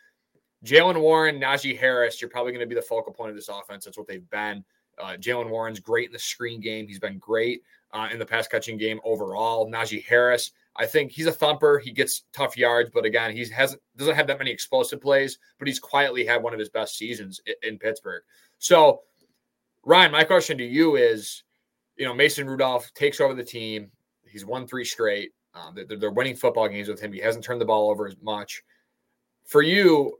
[0.64, 3.84] Jaylen Warren, Najee Harris, you're probably going to be the focal point of this offense.
[3.84, 4.62] That's what they've been.
[4.98, 6.86] Uh, Jaylen Warren's great in the screen game.
[6.86, 9.70] He's been great uh, in the pass catching game overall.
[9.70, 11.78] Najee Harris, I think he's a thumper.
[11.78, 15.38] He gets tough yards, but again, he hasn't doesn't have that many explosive plays.
[15.58, 18.22] But he's quietly had one of his best seasons in, in Pittsburgh.
[18.58, 19.02] So,
[19.84, 21.42] Ryan, my question to you is,
[21.96, 23.90] you know, Mason Rudolph takes over the team.
[24.26, 25.32] He's won three straight.
[25.54, 27.12] Um, they're, they're winning football games with him.
[27.12, 28.62] He hasn't turned the ball over as much.
[29.44, 30.18] For you,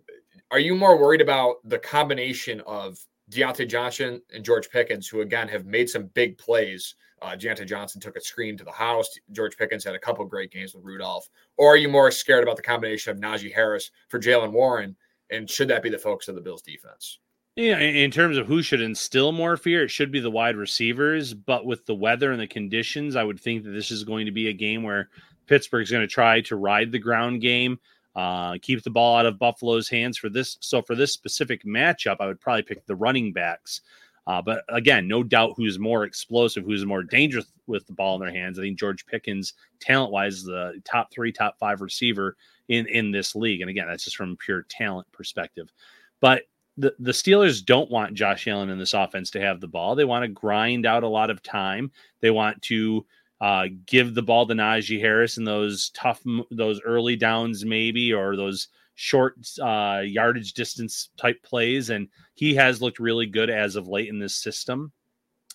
[0.51, 2.99] are you more worried about the combination of
[3.31, 6.97] Diontae Johnson and George Pickens, who again have made some big plays?
[7.23, 9.09] Uh, Diontae Johnson took a screen to the house.
[9.33, 11.29] George Pickens had a couple great games with Rudolph.
[11.59, 14.97] Or are you more scared about the combination of Najee Harris for Jaylen Warren?
[15.31, 17.19] And should that be the focus of the Bills defense?
[17.57, 21.35] Yeah, in terms of who should instill more fear, it should be the wide receivers.
[21.35, 24.33] But with the weather and the conditions, I would think that this is going to
[24.33, 25.11] be a game where
[25.47, 27.79] Pittsburgh's going to try to ride the ground game,
[28.15, 30.57] uh, keep the ball out of Buffalo's hands for this.
[30.61, 33.83] So for this specific matchup, I would probably pick the running backs.
[34.31, 38.21] Uh, but again, no doubt who's more explosive, who's more dangerous with the ball in
[38.21, 38.61] their hands.
[38.61, 42.37] I think George Pickens, talent wise, the top three, top five receiver
[42.69, 43.61] in in this league.
[43.61, 45.73] And again, that's just from pure talent perspective.
[46.21, 46.45] But
[46.77, 49.97] the, the Steelers don't want Josh Allen in this offense to have the ball.
[49.97, 51.91] They want to grind out a lot of time.
[52.21, 53.05] They want to
[53.41, 58.37] uh, give the ball to Najee Harris in those tough, those early downs, maybe, or
[58.37, 58.69] those
[59.01, 64.11] short uh, yardage distance type plays, and he has looked really good as of late
[64.11, 64.93] in this system.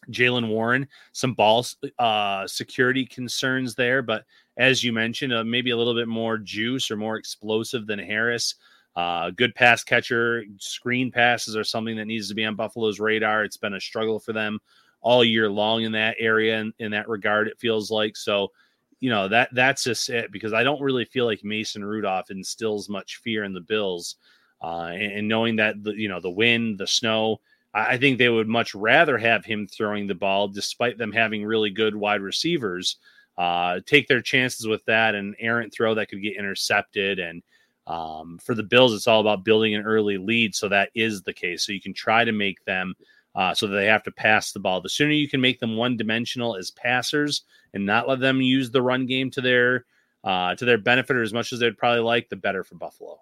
[0.09, 1.63] Jaylen Warren, some ball
[1.99, 4.23] uh, security concerns there, but
[4.57, 8.55] as you mentioned, uh, maybe a little bit more juice or more explosive than Harris.
[8.95, 13.43] Uh, good pass catcher, screen passes are something that needs to be on Buffalo's radar.
[13.43, 14.59] It's been a struggle for them
[15.01, 17.47] all year long in that area, in, in that regard.
[17.47, 18.51] It feels like so
[18.99, 22.89] you know that that's just it because I don't really feel like Mason Rudolph instills
[22.89, 24.15] much fear in the Bills,
[24.63, 27.41] uh, and, and, knowing that the you know the wind, the snow,
[27.73, 31.45] I, I, think they would much rather have him throwing the ball, despite them having
[31.45, 32.97] really good wide receivers.
[33.37, 37.43] Uh, take their chances with that, and errant throw that could get intercepted, and
[37.87, 41.33] um, for the Bills, it's all about building an early lead, so that is the
[41.33, 41.65] case.
[41.65, 42.95] So you can try to make them
[43.35, 44.81] uh, so that they have to pass the ball.
[44.81, 47.43] The sooner you can make them one dimensional as passers
[47.73, 49.85] and not let them use the run game to their
[50.23, 53.19] uh, to their benefit or as much as they'd probably like, the better for Buffalo.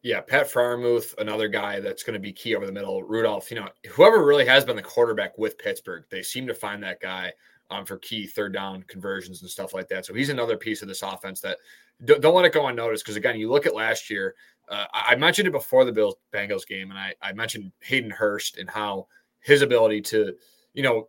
[0.00, 3.02] Yeah, Pat Freiermuth, another guy that's going to be key over the middle.
[3.02, 6.82] Rudolph, you know, whoever really has been the quarterback with Pittsburgh, they seem to find
[6.82, 7.32] that guy
[7.70, 10.04] um, for key third down conversions and stuff like that.
[10.04, 11.58] So he's another piece of this offense that
[12.04, 13.04] don't, don't let it go unnoticed.
[13.04, 14.34] Because again, you look at last year,
[14.68, 18.58] uh, I mentioned it before the Bills Bengals game, and I, I mentioned Hayden Hurst
[18.58, 19.06] and how
[19.42, 20.34] his ability to,
[20.74, 21.08] you know,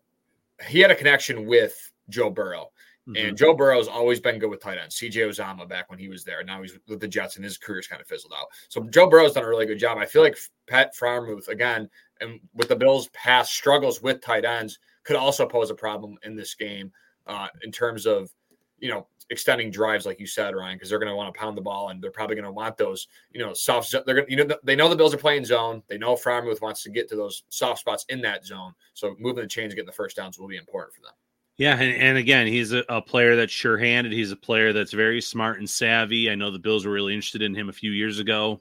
[0.67, 2.69] he had a connection with Joe Burrow.
[3.07, 3.27] Mm-hmm.
[3.27, 4.95] And Joe Burrow's always been good with tight ends.
[4.95, 6.43] CJ Uzomah back when he was there.
[6.43, 8.47] Now he's with the Jets and his career's kind of fizzled out.
[8.69, 9.97] So Joe Burrow's done a really good job.
[9.97, 11.89] I feel like Pat Freiermuth, again,
[12.21, 16.35] and with the Bills' past struggles with tight ends, could also pose a problem in
[16.37, 16.93] this game
[17.27, 18.31] uh, in terms of,
[18.79, 21.57] you know, extending drives, like you said, Ryan, because they're going to want to pound
[21.57, 23.91] the ball and they're probably going to want those, you know, soft.
[23.91, 25.83] They're going, to, you know, they know the Bills are playing zone.
[25.87, 28.73] They know Freiermuth wants to get to those soft spots in that zone.
[28.93, 31.13] So moving the chains getting the first downs will be important for them.
[31.57, 34.11] Yeah, and, and again, he's a, a, player that's sure-handed.
[34.11, 36.31] He's a player that's very smart and savvy.
[36.31, 38.59] I know the Bills were really interested in him a few years ago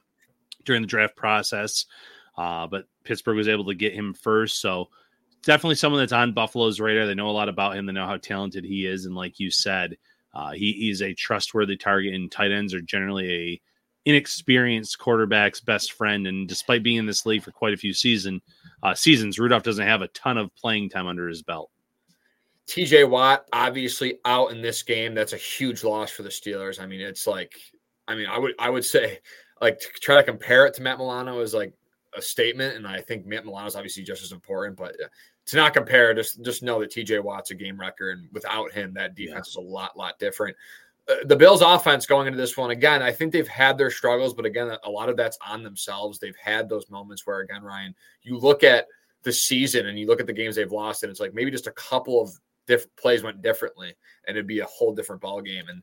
[0.67, 1.87] during the draft process,
[2.37, 4.61] uh, but Pittsburgh was able to get him first.
[4.61, 4.91] So
[5.43, 7.07] definitely someone that's on Buffalo's radar.
[7.07, 7.87] They know a lot about him.
[7.87, 9.97] They know how talented he is, and like you said,
[10.35, 12.15] uh, he, he's a trustworthy target.
[12.15, 13.61] And tight ends are generally a
[14.05, 16.27] inexperienced quarterback's best friend.
[16.27, 18.41] And despite being in this league for quite a few season
[18.83, 21.71] uh, seasons, Rudolph doesn't have a ton of playing time under his belt.
[22.69, 25.15] TJ Watt obviously out in this game.
[25.15, 26.81] That's a huge loss for the Steelers.
[26.81, 27.55] I mean, it's like,
[28.09, 29.19] I mean, I would I would say
[29.61, 31.73] like to try to compare it to Matt Milano is like
[32.17, 34.77] a statement, and I think Matt Milano is obviously just as important.
[34.77, 34.97] But
[35.47, 38.95] to not compare, just just know that TJ Watt's a game wrecker, and without him,
[38.95, 39.61] that defense yeah.
[39.61, 40.57] is a lot lot different.
[41.09, 44.35] Uh, the Bills' offense going into this one again, I think they've had their struggles,
[44.35, 46.19] but again, a lot of that's on themselves.
[46.19, 48.87] They've had those moments where, again, Ryan, you look at
[49.25, 51.67] the season and you look at the games they've lost, and it's like maybe just
[51.67, 52.31] a couple of
[52.67, 53.95] different plays went differently,
[54.27, 55.65] and it'd be a whole different ball game.
[55.69, 55.83] And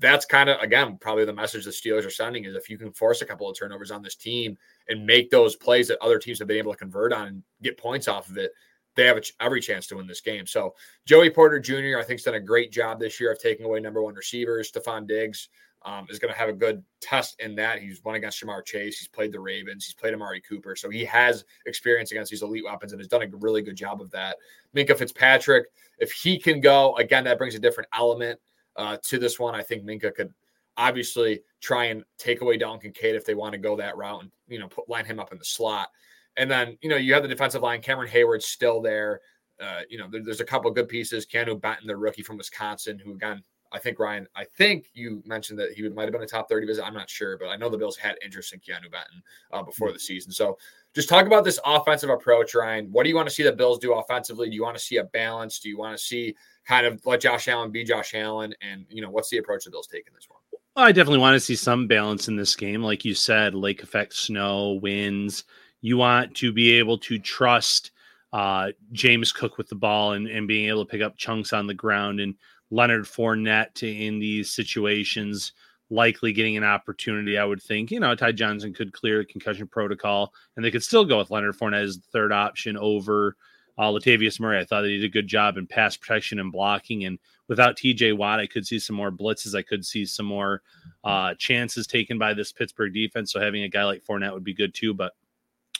[0.00, 2.92] that's kind of again probably the message the Steelers are sending is if you can
[2.92, 4.56] force a couple of turnovers on this team
[4.88, 7.76] and make those plays that other teams have been able to convert on and get
[7.76, 8.52] points off of it,
[8.96, 10.46] they have every chance to win this game.
[10.46, 10.74] So
[11.06, 11.98] Joey Porter Jr.
[11.98, 14.70] I think has done a great job this year of taking away number one receivers.
[14.70, 15.48] Stefon Diggs
[15.84, 17.80] um, is going to have a good test in that.
[17.80, 18.98] He's won against Ja'Marr Chase.
[18.98, 19.84] He's played the Ravens.
[19.84, 20.76] He's played Amari Cooper.
[20.76, 24.00] So he has experience against these elite weapons and has done a really good job
[24.00, 24.36] of that.
[24.74, 25.66] Minkah Fitzpatrick,
[25.98, 28.40] if he can go, again, that brings a different element
[28.76, 29.54] uh, to this one.
[29.54, 30.32] I think Minkah could
[30.76, 34.30] obviously try and take away Dalton Kincaid if they want to go that route and,
[34.48, 35.88] you know, put, line him up in the slot.
[36.36, 37.80] And then, you know, you have the defensive line.
[37.80, 39.20] Cameron Heyward's still there.
[39.60, 41.26] Uh, you know, there, there's a couple good pieces.
[41.26, 43.42] Keanu Benton, the rookie from Wisconsin, who again
[43.74, 46.64] I think Ryan, I think you mentioned that he might have been a top 30
[46.64, 46.86] visit.
[46.86, 49.20] I'm not sure, but I know the Bills had interest in Keanu Benton
[49.52, 50.30] uh, before the season.
[50.30, 50.56] So
[50.94, 52.86] just talk about this offensive approach, Ryan.
[52.92, 54.48] What do you want to see the Bills do offensively?
[54.48, 55.58] Do you want to see a balance?
[55.58, 58.54] Do you want to see kind of let Josh Allen be Josh Allen?
[58.60, 60.38] And, you know, what's the approach the Bills take in this one?
[60.76, 62.80] Well, I definitely want to see some balance in this game.
[62.80, 65.44] Like you said, lake effect, snow, winds.
[65.84, 67.90] You want to be able to trust
[68.32, 71.66] uh, James Cook with the ball and, and being able to pick up chunks on
[71.66, 72.34] the ground and–
[72.74, 75.52] Leonard Fournette in these situations,
[75.90, 77.38] likely getting an opportunity.
[77.38, 80.82] I would think, you know, Ty Johnson could clear the concussion protocol, and they could
[80.82, 83.36] still go with Leonard Fournette as the third option over
[83.78, 84.58] uh, Latavius Murray.
[84.58, 87.04] I thought they did a good job in pass protection and blocking.
[87.04, 89.56] And without TJ Watt, I could see some more blitzes.
[89.56, 90.62] I could see some more
[91.04, 93.32] uh, chances taken by this Pittsburgh defense.
[93.32, 94.94] So having a guy like Fournette would be good too.
[94.94, 95.12] But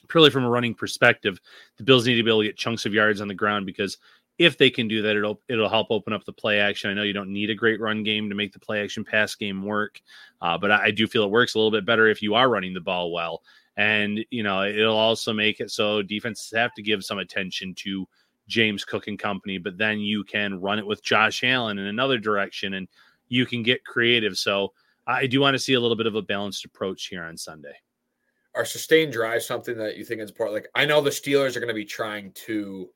[0.08, 1.40] purely from a running perspective,
[1.76, 3.98] the Bills need to be able to get chunks of yards on the ground because
[4.38, 6.90] if they can do that, it'll it'll help open up the play action.
[6.90, 9.34] I know you don't need a great run game to make the play action pass
[9.34, 10.00] game work,
[10.40, 12.48] uh, but I, I, do feel it works a little bit better if you are
[12.48, 13.42] running the ball well.
[13.76, 18.08] And you know, it'll also make it so defenses have to give some attention to
[18.48, 22.18] James Cook and company, but then you can run it with Josh Allen in another
[22.18, 22.88] direction, and
[23.28, 24.36] you can get creative.
[24.36, 24.72] So
[25.06, 27.74] I do want to see a little bit of a balanced approach here on Sunday.
[28.54, 30.54] Are sustained drives something that you think is important?
[30.54, 32.88] Like I know the Steelers are going to be trying to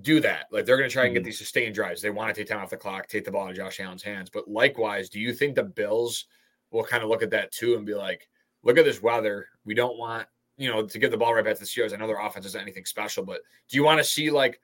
[0.00, 0.46] do that.
[0.50, 1.26] Like they're going to try and get mm-hmm.
[1.26, 2.00] these sustained drives.
[2.00, 4.30] They want to take time off the clock, take the ball in Josh Allen's hands.
[4.30, 6.26] But likewise, do you think the Bills
[6.70, 8.28] will kind of look at that too and be like,
[8.62, 9.48] look at this weather.
[9.64, 11.92] We don't want, you know, to give the ball right back to the Steelers.
[11.92, 14.60] I know their offense isn't anything special, but do you want to see like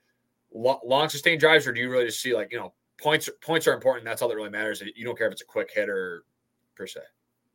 [0.52, 3.74] long sustained drives or do you really just see like, you know, points points are
[3.74, 4.04] important.
[4.04, 4.82] That's all that really matters.
[4.94, 6.24] You don't care if it's a quick hit or
[6.74, 7.00] per se.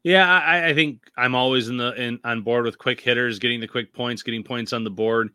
[0.04, 3.60] Yeah, I, I think I'm always in the in on board with quick hitters, getting
[3.60, 5.30] the quick points, getting points on the board.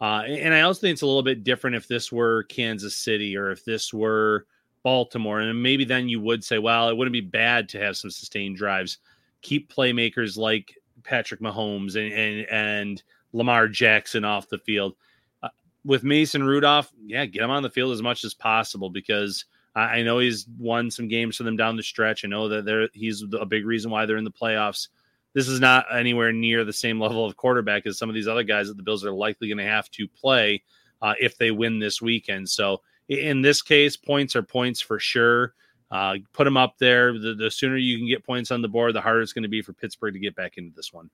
[0.00, 3.36] Uh, and I also think it's a little bit different if this were Kansas City
[3.36, 4.46] or if this were
[4.82, 5.40] Baltimore.
[5.40, 8.56] And maybe then you would say, well, it wouldn't be bad to have some sustained
[8.56, 8.98] drives.
[9.42, 13.02] Keep playmakers like Patrick Mahomes and, and, and
[13.32, 14.94] Lamar Jackson off the field.
[15.42, 15.48] Uh,
[15.84, 19.46] with Mason Rudolph, yeah, get him on the field as much as possible because
[19.78, 22.24] I, I know he's won some games for them down the stretch.
[22.24, 24.88] I know that they're he's a big reason why they're in the playoffs.
[25.34, 28.42] This is not anywhere near the same level of quarterback as some of these other
[28.42, 30.62] guys that the Bills are likely going to have to play
[31.00, 32.48] uh, if they win this weekend.
[32.48, 35.54] So in this case, points are points for sure.
[35.90, 37.18] Uh, put them up there.
[37.18, 39.48] The, the sooner you can get points on the board, the harder it's going to
[39.48, 41.08] be for Pittsburgh to get back into this one.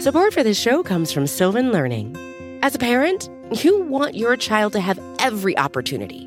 [0.00, 2.16] Support for this show comes from Sylvan Learning.
[2.62, 3.28] As a parent,
[3.62, 6.26] you want your child to have every opportunity,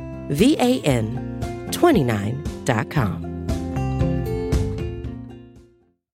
[0.31, 3.31] V A N 29.com.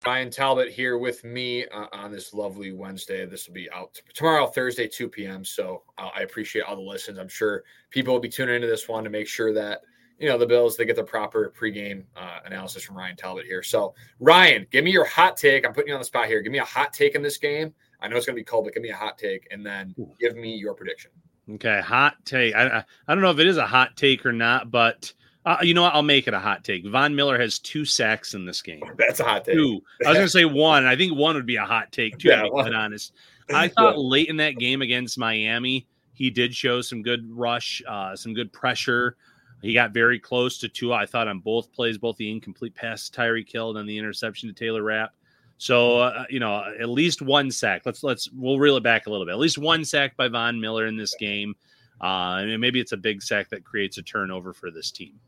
[0.04, 3.26] Ryan Talbot here with me uh, on this lovely Wednesday.
[3.26, 5.44] This will be out tomorrow, Thursday, 2 p.m.
[5.44, 7.20] So uh, I appreciate all the listens.
[7.20, 9.82] I'm sure people will be tuning into this one to make sure that
[10.18, 13.62] you know the Bills they get the proper pregame uh, analysis from Ryan Talbot here.
[13.62, 15.64] So Ryan, give me your hot take.
[15.66, 16.42] I'm putting you on the spot here.
[16.42, 17.74] Give me a hot take in this game.
[18.00, 19.94] I know it's going to be cold, but give me a hot take, and then
[20.20, 21.12] give me your prediction.
[21.50, 22.56] Okay, hot take.
[22.56, 25.14] I, I I don't know if it is a hot take or not, but
[25.46, 25.96] uh, you know what?
[25.96, 26.86] I'll make it a hot take.
[26.86, 28.84] Von Miller has two sacks in this game.
[28.98, 29.56] That's a hot take.
[29.56, 29.82] Two.
[30.06, 30.86] I was going to say one.
[30.86, 32.30] I think one would be a hot take too.
[32.30, 33.14] Yeah, to be honest,
[33.54, 34.04] I thought yeah.
[34.04, 38.52] late in that game against Miami, he did show some good rush, uh, some good
[38.52, 39.16] pressure.
[39.62, 40.94] He got very close to two.
[40.94, 44.50] I thought on both plays, both the incomplete pass to Tyreek Hill and the interception
[44.50, 45.14] to Taylor Rapp.
[45.58, 47.82] So uh, you know, at least one sack.
[47.86, 49.32] Let's let's we'll reel it back a little bit.
[49.32, 51.56] At least one sack by Von Miller in this game.
[52.00, 55.20] Uh, and maybe it's a big sack that creates a turnover for this team.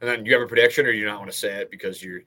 [0.00, 2.20] And then you have a prediction, or you not want to say it because you're.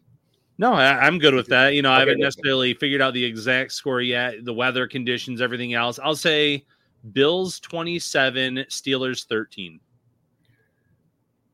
[0.58, 1.74] No, I, am good with that.
[1.74, 5.42] You know, okay, I haven't necessarily figured out the exact score yet, the weather conditions,
[5.42, 6.00] everything else.
[6.04, 6.66] I'll say
[7.14, 9.80] Bills 27, Steelers 13.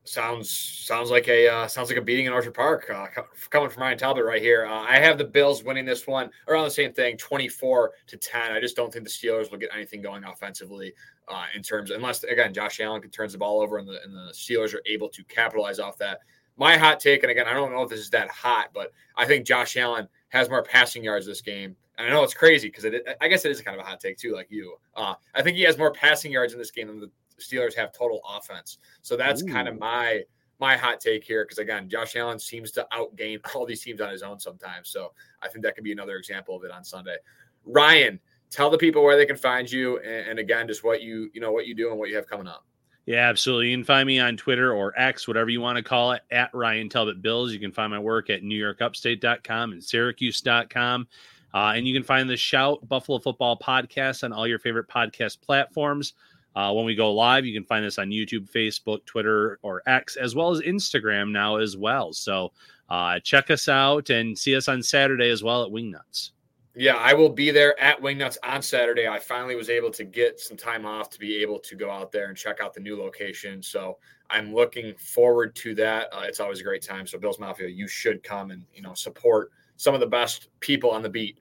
[0.08, 2.88] Sounds sounds like a uh, sounds like a beating in Orchard Park.
[2.88, 3.06] Uh,
[3.50, 4.64] coming from Ryan Talbot right here.
[4.64, 8.52] Uh, I have the Bills winning this one around the same thing, 24 to 10.
[8.52, 10.94] I just don't think the Steelers will get anything going offensively
[11.28, 14.14] uh, in terms, unless again Josh Allen can turns the ball over and the and
[14.14, 16.20] the Steelers are able to capitalize off that.
[16.56, 19.26] My hot take, and again, I don't know if this is that hot, but I
[19.26, 21.76] think Josh Allen has more passing yards this game.
[21.98, 22.84] And I know it's crazy because
[23.20, 24.76] I guess it is kind of a hot take too, like you.
[24.94, 27.92] Uh, I think he has more passing yards in this game than the Steelers have
[27.92, 28.78] total offense.
[29.02, 29.46] So that's Ooh.
[29.46, 30.22] kind of my
[30.58, 34.10] my hot take here because again, Josh Allen seems to outgain all these teams on
[34.10, 34.88] his own sometimes.
[34.88, 35.12] So
[35.42, 37.16] I think that could be another example of it on Sunday.
[37.64, 38.18] Ryan,
[38.50, 41.40] tell the people where they can find you and, and again just what you you
[41.40, 42.64] know what you do and what you have coming up.
[43.06, 43.70] Yeah, absolutely.
[43.70, 46.52] You can find me on Twitter or X, whatever you want to call it, at
[46.52, 47.52] Ryan Talbot Bills.
[47.52, 51.06] You can find my work at NewYorkUpstate.com and Syracuse.com.
[51.54, 55.40] Uh, and you can find the Shout Buffalo Football podcast on all your favorite podcast
[55.40, 56.14] platforms.
[56.56, 60.16] Uh, when we go live, you can find us on YouTube, Facebook, Twitter, or X,
[60.16, 62.14] as well as Instagram now as well.
[62.14, 62.50] So
[62.88, 66.30] uh, check us out and see us on Saturday as well at Wingnuts.
[66.74, 69.06] Yeah, I will be there at Wingnuts on Saturday.
[69.06, 72.10] I finally was able to get some time off to be able to go out
[72.10, 73.62] there and check out the new location.
[73.62, 73.98] So
[74.30, 76.08] I'm looking forward to that.
[76.12, 77.06] Uh, it's always a great time.
[77.06, 80.90] So Bills Mafia, you should come and you know support some of the best people
[80.90, 81.38] on the beat.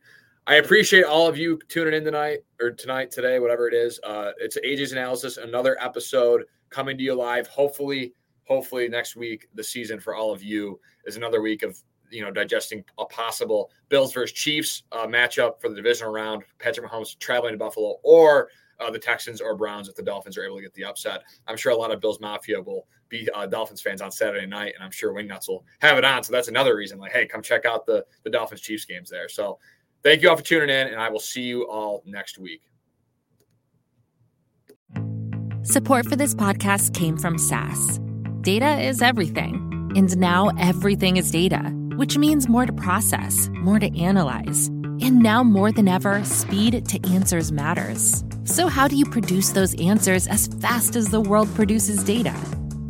[0.47, 3.99] I appreciate all of you tuning in tonight or tonight, today, whatever it is.
[4.03, 7.47] Uh, it's Ajay's analysis, another episode coming to you live.
[7.47, 11.75] Hopefully, hopefully next week, the season for all of you is another week of
[12.11, 16.43] you know digesting a possible Bills versus Chiefs uh, matchup for the divisional round.
[16.59, 20.45] Patrick Mahomes traveling to Buffalo, or uh, the Texans or Browns if the Dolphins are
[20.45, 21.23] able to get the upset.
[21.47, 24.73] I'm sure a lot of Bills Mafia will be uh, Dolphins fans on Saturday night,
[24.75, 26.23] and I'm sure Wingnuts will have it on.
[26.23, 29.27] So that's another reason, like, hey, come check out the the Dolphins Chiefs games there.
[29.27, 29.57] So
[30.05, 32.61] Thank you all for tuning in, and I will see you all next week.
[35.63, 37.99] Support for this podcast came from SAS.
[38.41, 39.55] Data is everything,
[39.95, 41.57] and now everything is data,
[41.95, 44.67] which means more to process, more to analyze.
[45.01, 49.73] And now more than ever, speed to answers matters So, how do you produce those
[49.81, 52.35] answers as fast as the world produces data?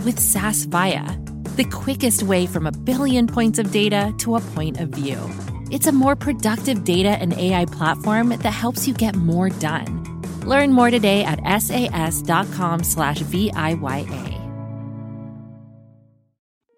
[0.04, 4.82] With SAS Viya, the quickest way from a billion points of data to a point
[4.82, 5.55] of view.
[5.72, 10.22] It's a more productive data and AI platform that helps you get more done.
[10.42, 14.42] Learn more today at sas.com slash VIYA.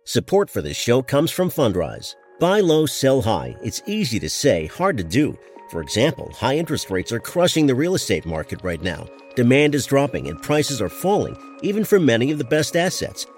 [0.06, 2.16] Support for this show comes from Fundrise.
[2.40, 3.58] Buy low, sell high.
[3.62, 5.38] It's easy to say, hard to do.
[5.70, 9.06] For example, high interest rates are crushing the real estate market right now.
[9.36, 13.26] Demand is dropping and prices are falling, even for many of the best assets.